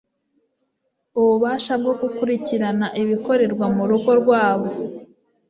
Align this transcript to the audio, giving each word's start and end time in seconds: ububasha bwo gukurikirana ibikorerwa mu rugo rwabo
ububasha 1.19 1.73
bwo 1.81 1.93
gukurikirana 2.01 2.87
ibikorerwa 3.01 3.65
mu 3.75 3.83
rugo 3.89 4.11
rwabo 4.21 4.69